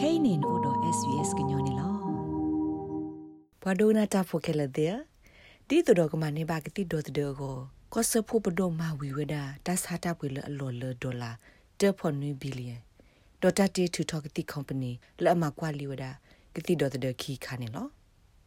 [0.00, 1.88] kainin odo svs gnyone lo
[3.60, 4.88] padona ta phokela de
[5.68, 8.96] ti to do kama ne ba kiti do de go ko se pho podo ma
[8.96, 11.36] wi weda ta sa ta pwe le alo le dollar
[11.78, 12.80] te pho nui billion
[13.42, 16.16] dota te to talk ti company la ma kwa li weda
[16.54, 17.92] kiti do de ki khane lo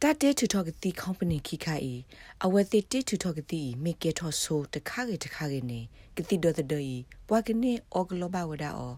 [0.02, 2.00] တတေတူထောကတိ company ခိခိုင်
[2.44, 5.80] အဝဲတိတေတူထောကတိမေကေထောဆိုတခါကေတခါကေနေ
[6.16, 6.96] ကတိဒတ်ဒီ
[7.28, 8.94] ပွားကနေအော်ဂလောဘဝဒါအော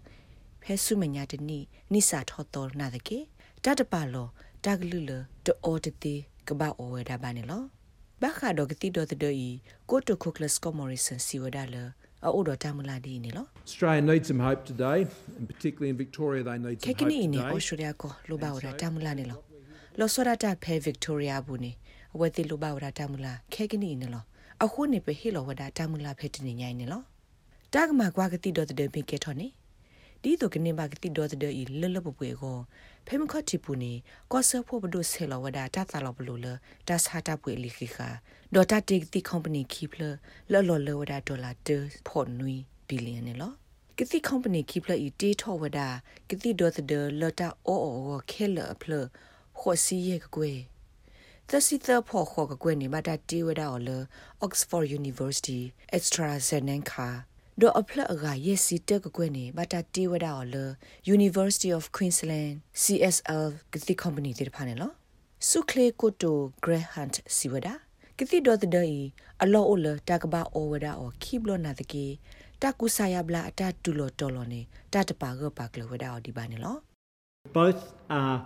[0.67, 1.59] ဖဲဆုမညာတနိ
[1.93, 3.19] နိစာထောတော်နာတကေ
[3.65, 4.27] တတပါလော
[4.65, 5.11] တကလူလ
[5.45, 6.15] တောတတိ
[6.47, 7.63] ကဘာအောဝဒါဘာနေလော
[8.21, 9.49] ဘာခါဒကတိဒတ်ဒီ
[9.89, 11.75] ကိုတိုခိုကလစကောမော်ရီဆန်စီဝဒါလ
[12.23, 14.99] အိုဒတာမလာဒီနေလော Australia needs some hope today
[15.37, 19.39] and particularly in Victoria they need some hope ကကနီနေဩစတြေးလျကိုလိုဘာဝဒါတာမလာနေလော
[19.99, 21.71] လောစောရတာဖဲဗစ်တိုးရီယာဘူးနေ
[22.13, 24.23] အဝဲတိလိုဘာဝရတာမလားခဲကနီနေလော
[24.63, 27.01] အခုနေပဲဟီလောဝဒတာမလားဖဲတနေညိုင်းနေလော
[27.73, 29.47] တာကမှာကွာကတိတော့တဲ့ပင်ကဲထော်နေ
[30.23, 32.57] ဒီတော့ကနေပါကတိတော့တဲ့ဤလလပပွေကို
[33.07, 33.93] ဖဲမခတ်တီပူနေ
[34.31, 36.47] ကောဆဖို့ဘဒုဆေလောဝဒတာသလောဘလူလ
[36.87, 38.07] တာစာတာပွေလိခိခာ
[38.53, 40.01] ဒေါ်တာတေတီကုမ္ပဏီခီပလ
[40.51, 41.69] လော်လော်လောဝဒဒေါ်လာတ
[42.07, 42.55] ဖော်နွီ
[42.87, 43.51] ဘီလီယံနေလော
[43.97, 45.79] ကတိ company ခိပလဤတေထောဝဒ
[46.29, 47.47] ကတိဒေါ်တဲ့လော်တာ
[57.57, 64.91] အိုအိုခဲလအဖလခေါ်စီရဲ့ကွယ်သစီသဖော်ခေါ်ကွယ်နေမတာတီဝဒါအော်လ Oxford University AstraZeneca ဒိုအဖလအကရဲ့စီတက်ကွယ်နေမတာတီဝဒါအော်လ University of Queensland CSL ကတိ company တဲ့ဖာနေလော
[65.49, 67.73] စုခလေကိုတို Grant စီဝဒါ
[68.17, 68.97] ကတိဒေါ်တဲ့ဒီ
[69.43, 72.05] အလောအိုလတာကဘာအိုဝဒါအော်ခိဘလနာတကေ
[72.61, 74.61] တာကုဆာယဘလာအတတူလောတော်လောနေ
[74.93, 76.75] တတပါကပါကလဝဒါအော်ဒီပါနေလော
[77.57, 77.81] Both
[78.19, 78.37] are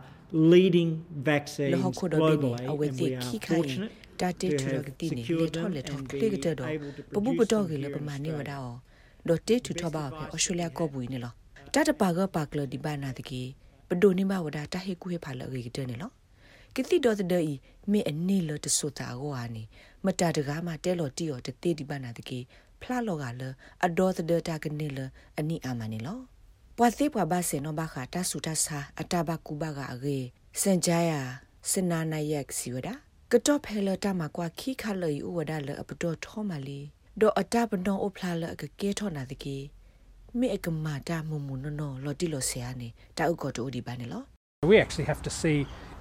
[0.53, 0.91] leading
[1.29, 1.81] vaccines
[2.13, 6.69] globally and we are fortunate တာတေထရကတိနေလေထောလေထောကလေကတဲ့တော့
[7.13, 8.75] ပပပတော့ကလေးပမာနေဝဒါအော
[9.29, 11.33] ဒတေထထဘာဖေအော်စတြေးလျကောဘူးနေလော
[11.73, 13.41] တတပါကပါကလဒီဘာနာတကေ
[13.87, 16.11] ပဒိုနေမဝဒါတဟေကူဟေဖာလရေကတဲ့နေလော
[16.75, 17.53] ကတိတော့တဲ့ဤ
[17.91, 19.63] မေအနေလတဆိုတာကိုဟာနေ
[20.05, 22.39] မတတကားမှာတဲလော်တီော်တတေဒီဘာနာတကေ
[22.81, 23.41] ဖလာလောကလ
[23.85, 24.99] အဒေါ်တဲ့တာကနေလ
[25.39, 26.19] အနိအာမနေလော
[26.77, 30.17] ပွာသေးပွာဘာစေနောဘခတာဆူတာစာအတဘကူဘကအေ
[30.61, 31.21] စန်ကြယာ
[31.71, 32.89] စနာနာယက်စီဝဒ
[33.31, 36.81] ကတော့ဖဲလတာမကွာခိခလယူဝဒလအပတော်ထောမလီ
[37.21, 39.57] ဒေါ်အတပနောအဖလာလကကဲထောနာတကေ
[40.39, 42.87] မေကမာတာမမုနနောလော်တီလောဆရာနေ
[43.17, 44.23] တာဥကောတိုဒီပါနေလော
[44.71, 45.57] We actually have to see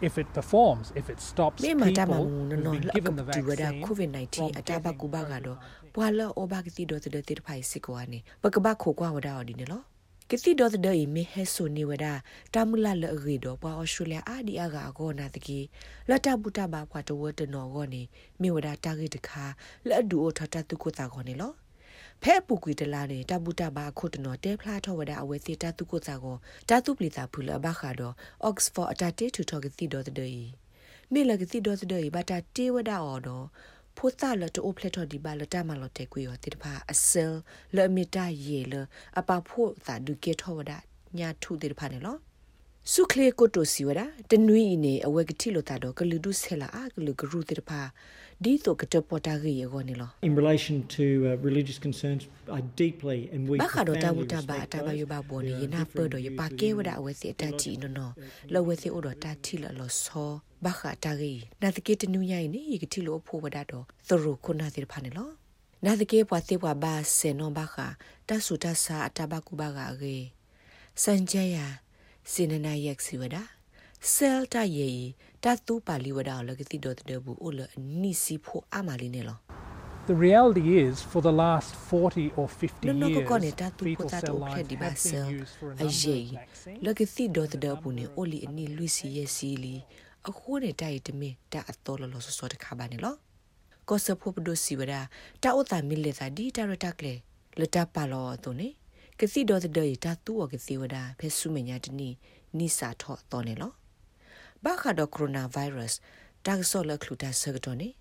[0.08, 3.82] if it performs, if it stops people who have given the vaccine.
[3.88, 5.52] COVID-19 ataba kuba ga do
[5.94, 9.78] bwala obagti do de te phai sikwane bakaba khokwa wada odi ne lo
[10.32, 10.82] ကတိတော်တဲ့
[11.14, 12.06] မေဟဲဆိုနေဝဒ
[12.54, 15.58] တာမူလာလရေတော့ပွာအော်စတြေးလျအာဒီအာကကောနာတကေ
[16.08, 18.02] လတ်တဘူတာဘာခွာတဝတနော်ကောနေ
[18.40, 19.44] မေဝဒတာဂိတခါ
[19.88, 21.52] လက်ဒူအထတတုကိုတာကောနေလော
[22.22, 26.36] ဖဲပူကွေတလာနေတဘူတာဘာခုတနော်တဲဖလားထောဝဒအဝဲစီတတုကိုတာကော
[26.68, 28.14] တတုပလီတာဖူလဘခါတော့
[28.48, 30.36] Oxford အတတေထူထောကတိတော်တဲ့
[31.12, 33.46] မေလကတိတော်တဲ့ဘာတာတေဝဒအော်တော့
[33.98, 37.26] ဖိုတာလတိုဖလက်တော်ဒီပါလတမလတဲ့ကွေရတိတဖာအစဲ
[37.76, 38.74] လမီတာယေလ
[39.18, 40.72] အပဖို့သာဒုကေထောဝဒ
[41.18, 42.16] ညာထုတိတဖာနေလော
[42.92, 44.00] စုခလေကိုတိုစီဝဒ
[44.30, 47.80] တနွီနေအဝဲကတိလိုတာတော့ကလူဒုဆဲလာအကလူဂရုတိတဖာ
[48.44, 52.22] ဒီတော့ကတပေါ်တာကြီးရောနေလော In relation to uh, religious concerns
[52.58, 58.12] I deeply and we ဘာခါတော့တာဝတာဘာတာဘာယဘာဘောနေနာပတော့ယပါကေဝဒအဝဲစီအတချီနော်နော်
[58.52, 60.32] လောဝဲစီအိုတော့တာချီလောဆော
[60.64, 65.30] ဘာခါတာကြီးနာတကေတနူးရိုင်းနေကတိလိုဖို့ဝဒတော့သရခုနာတိဖာနေလော
[65.84, 67.86] နာတကေပွားတိပွားဘာဆေနောဘာခါ
[68.28, 70.16] တဆူတဆာအတဘကူဘာကရေ
[71.02, 71.66] စန်ကြယာ
[72.32, 73.42] စင်နနာယက်စီဝဒါ
[74.12, 74.90] ဆဲလ်တာယေ
[75.44, 77.60] တတူပါလီဝဒါလကတိတော့တဲ့ဘူးအိုလ
[78.00, 79.38] နီစီဖို့အမလီနေလော
[80.08, 83.84] The reality is, for the last 40 or 50 no, years, no, ne ta tu
[83.94, 86.16] ko ta to phe di ba se a ye
[86.80, 87.04] lo ke
[90.28, 90.88] si do de bu ne oli ni luisi ye si li a kho ne ta
[90.88, 93.18] yi de me ta a to lo lo so so de kha ba ne lo
[93.84, 95.08] ko se pho do si wa da
[95.40, 97.22] ta o ta mi le ta di ta ra ta kle
[97.56, 98.76] le ta pa lo to ne
[99.16, 101.62] ke si do de yi ta tu o ke si wa da phe su me
[101.62, 102.18] nya de ni
[102.52, 103.74] ni sa tho to ne lo
[104.62, 106.00] ba kha do coronavirus
[106.42, 107.94] ta so lo khlu ta se do ne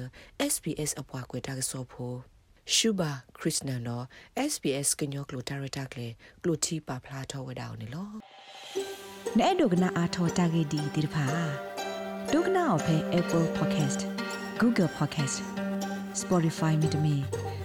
[0.53, 2.17] SBS အပွားကွယ်တာဆောဖို့
[2.75, 4.05] ရှုဘာခရစ်နန်နော်
[4.51, 6.07] SBS ကညောကလိုတာရတာကလေ
[6.43, 8.09] ကလိုတီပါဖလာထောဝဒါနေလော
[9.37, 11.25] နဲ့ဒုကနာအာထောတာဂိဒီဒီဖာ
[12.33, 14.01] ဒုကနာအဖဲ Apple Podcast
[14.61, 15.37] Google Podcast
[16.21, 17.15] Spotify မြေတမီ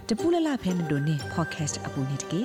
[0.09, 2.43] တပူလလဖဲမတို့နေ podcast အပူနေတကေ